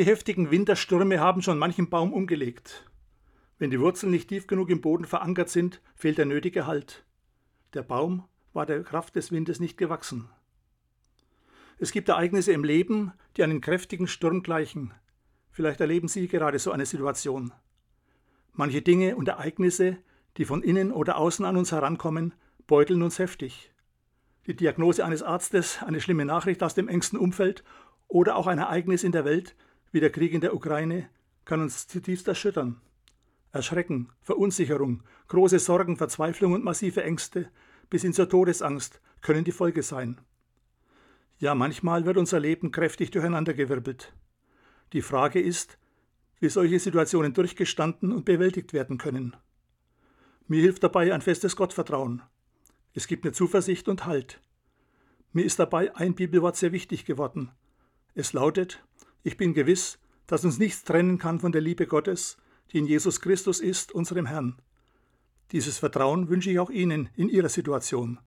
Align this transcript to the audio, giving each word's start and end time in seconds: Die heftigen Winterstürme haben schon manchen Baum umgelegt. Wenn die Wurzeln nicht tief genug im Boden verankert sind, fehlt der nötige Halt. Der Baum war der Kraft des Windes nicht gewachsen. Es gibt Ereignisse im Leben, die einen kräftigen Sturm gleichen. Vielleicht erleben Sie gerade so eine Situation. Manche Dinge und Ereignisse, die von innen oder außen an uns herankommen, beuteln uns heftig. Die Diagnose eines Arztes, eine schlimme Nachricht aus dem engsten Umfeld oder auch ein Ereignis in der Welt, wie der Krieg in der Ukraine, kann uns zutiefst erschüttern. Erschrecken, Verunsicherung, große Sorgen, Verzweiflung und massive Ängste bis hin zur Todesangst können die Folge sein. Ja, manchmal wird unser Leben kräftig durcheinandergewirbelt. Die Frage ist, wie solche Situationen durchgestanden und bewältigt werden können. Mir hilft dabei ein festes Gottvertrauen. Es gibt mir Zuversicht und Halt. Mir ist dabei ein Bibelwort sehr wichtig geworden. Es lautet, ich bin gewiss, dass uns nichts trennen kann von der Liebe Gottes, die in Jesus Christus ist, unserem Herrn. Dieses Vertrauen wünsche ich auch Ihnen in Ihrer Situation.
Die 0.00 0.06
heftigen 0.06 0.50
Winterstürme 0.50 1.20
haben 1.20 1.42
schon 1.42 1.58
manchen 1.58 1.90
Baum 1.90 2.14
umgelegt. 2.14 2.90
Wenn 3.58 3.70
die 3.70 3.80
Wurzeln 3.80 4.10
nicht 4.10 4.28
tief 4.28 4.46
genug 4.46 4.70
im 4.70 4.80
Boden 4.80 5.04
verankert 5.04 5.50
sind, 5.50 5.82
fehlt 5.94 6.16
der 6.16 6.24
nötige 6.24 6.66
Halt. 6.66 7.04
Der 7.74 7.82
Baum 7.82 8.24
war 8.54 8.64
der 8.64 8.82
Kraft 8.82 9.14
des 9.14 9.30
Windes 9.30 9.60
nicht 9.60 9.76
gewachsen. 9.76 10.30
Es 11.78 11.92
gibt 11.92 12.08
Ereignisse 12.08 12.52
im 12.52 12.64
Leben, 12.64 13.12
die 13.36 13.42
einen 13.42 13.60
kräftigen 13.60 14.08
Sturm 14.08 14.42
gleichen. 14.42 14.94
Vielleicht 15.50 15.82
erleben 15.82 16.08
Sie 16.08 16.28
gerade 16.28 16.58
so 16.58 16.72
eine 16.72 16.86
Situation. 16.86 17.52
Manche 18.54 18.80
Dinge 18.80 19.16
und 19.16 19.28
Ereignisse, 19.28 19.98
die 20.38 20.46
von 20.46 20.62
innen 20.62 20.92
oder 20.92 21.18
außen 21.18 21.44
an 21.44 21.58
uns 21.58 21.72
herankommen, 21.72 22.32
beuteln 22.66 23.02
uns 23.02 23.18
heftig. 23.18 23.70
Die 24.46 24.56
Diagnose 24.56 25.04
eines 25.04 25.22
Arztes, 25.22 25.82
eine 25.82 26.00
schlimme 26.00 26.24
Nachricht 26.24 26.62
aus 26.62 26.74
dem 26.74 26.88
engsten 26.88 27.18
Umfeld 27.18 27.64
oder 28.08 28.36
auch 28.36 28.46
ein 28.46 28.58
Ereignis 28.58 29.04
in 29.04 29.12
der 29.12 29.26
Welt, 29.26 29.54
wie 29.92 30.00
der 30.00 30.10
Krieg 30.10 30.32
in 30.32 30.40
der 30.40 30.54
Ukraine, 30.54 31.08
kann 31.44 31.60
uns 31.60 31.86
zutiefst 31.86 32.28
erschüttern. 32.28 32.80
Erschrecken, 33.52 34.10
Verunsicherung, 34.20 35.02
große 35.28 35.58
Sorgen, 35.58 35.96
Verzweiflung 35.96 36.52
und 36.52 36.64
massive 36.64 37.02
Ängste 37.02 37.50
bis 37.90 38.02
hin 38.02 38.12
zur 38.12 38.28
Todesangst 38.28 39.00
können 39.20 39.44
die 39.44 39.52
Folge 39.52 39.82
sein. 39.82 40.20
Ja, 41.38 41.54
manchmal 41.54 42.04
wird 42.04 42.16
unser 42.16 42.38
Leben 42.38 42.70
kräftig 42.70 43.10
durcheinandergewirbelt. 43.10 44.14
Die 44.92 45.02
Frage 45.02 45.40
ist, 45.40 45.78
wie 46.38 46.48
solche 46.48 46.78
Situationen 46.78 47.34
durchgestanden 47.34 48.12
und 48.12 48.24
bewältigt 48.24 48.72
werden 48.72 48.96
können. 48.96 49.36
Mir 50.46 50.62
hilft 50.62 50.82
dabei 50.82 51.12
ein 51.12 51.20
festes 51.20 51.56
Gottvertrauen. 51.56 52.22
Es 52.94 53.06
gibt 53.06 53.24
mir 53.24 53.32
Zuversicht 53.32 53.88
und 53.88 54.06
Halt. 54.06 54.40
Mir 55.32 55.44
ist 55.44 55.58
dabei 55.58 55.94
ein 55.94 56.14
Bibelwort 56.14 56.56
sehr 56.56 56.72
wichtig 56.72 57.04
geworden. 57.04 57.50
Es 58.14 58.32
lautet, 58.32 58.82
ich 59.22 59.36
bin 59.36 59.54
gewiss, 59.54 59.98
dass 60.26 60.44
uns 60.44 60.58
nichts 60.58 60.84
trennen 60.84 61.18
kann 61.18 61.40
von 61.40 61.52
der 61.52 61.60
Liebe 61.60 61.86
Gottes, 61.86 62.36
die 62.72 62.78
in 62.78 62.86
Jesus 62.86 63.20
Christus 63.20 63.60
ist, 63.60 63.92
unserem 63.92 64.26
Herrn. 64.26 64.60
Dieses 65.52 65.78
Vertrauen 65.78 66.28
wünsche 66.28 66.50
ich 66.50 66.58
auch 66.58 66.70
Ihnen 66.70 67.08
in 67.16 67.28
Ihrer 67.28 67.48
Situation. 67.48 68.18